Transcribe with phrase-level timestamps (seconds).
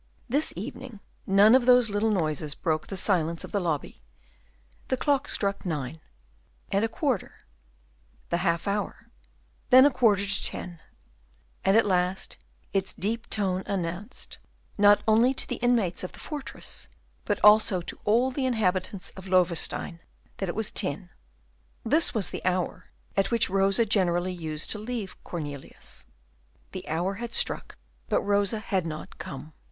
[0.27, 4.01] This evening none of those little noises broke the silence of the lobby,
[4.87, 6.01] the clock struck nine,
[6.71, 7.41] and a quarter;
[8.31, 9.11] the half hour,
[9.69, 10.79] then a quarter to ten,
[11.63, 12.37] and at last
[12.73, 14.39] its deep tone announced,
[14.75, 16.87] not only to the inmates of the fortress,
[17.25, 19.99] but also to all the inhabitants of Loewestein,
[20.37, 21.11] that it was ten.
[21.85, 26.05] This was the hour at which Rosa generally used to leave Cornelius.
[26.71, 27.77] The hour had struck,
[28.09, 29.53] but Rosa had not come.